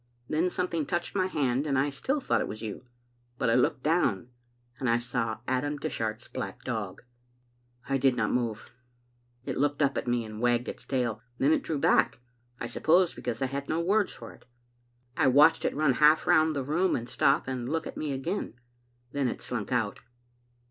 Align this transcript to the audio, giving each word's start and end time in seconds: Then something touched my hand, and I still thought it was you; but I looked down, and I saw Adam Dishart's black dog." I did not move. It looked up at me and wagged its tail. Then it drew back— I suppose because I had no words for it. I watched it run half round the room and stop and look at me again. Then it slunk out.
Then 0.27 0.49
something 0.49 0.87
touched 0.87 1.13
my 1.13 1.27
hand, 1.27 1.67
and 1.67 1.77
I 1.77 1.91
still 1.91 2.19
thought 2.19 2.41
it 2.41 2.47
was 2.47 2.63
you; 2.63 2.87
but 3.37 3.51
I 3.51 3.53
looked 3.53 3.83
down, 3.83 4.29
and 4.79 4.89
I 4.89 4.97
saw 4.97 5.41
Adam 5.47 5.77
Dishart's 5.77 6.27
black 6.27 6.63
dog." 6.63 7.03
I 7.87 7.99
did 7.99 8.15
not 8.15 8.31
move. 8.31 8.71
It 9.45 9.59
looked 9.59 9.79
up 9.83 9.99
at 9.99 10.07
me 10.07 10.25
and 10.25 10.41
wagged 10.41 10.67
its 10.67 10.85
tail. 10.85 11.21
Then 11.37 11.53
it 11.53 11.61
drew 11.61 11.77
back— 11.77 12.17
I 12.59 12.65
suppose 12.65 13.13
because 13.13 13.43
I 13.43 13.45
had 13.45 13.69
no 13.69 13.79
words 13.79 14.11
for 14.11 14.33
it. 14.33 14.45
I 15.15 15.27
watched 15.27 15.65
it 15.65 15.75
run 15.75 15.93
half 15.93 16.25
round 16.25 16.55
the 16.55 16.63
room 16.63 16.95
and 16.95 17.07
stop 17.07 17.47
and 17.47 17.69
look 17.69 17.85
at 17.85 17.95
me 17.95 18.11
again. 18.11 18.55
Then 19.11 19.27
it 19.27 19.39
slunk 19.39 19.71
out. 19.71 19.99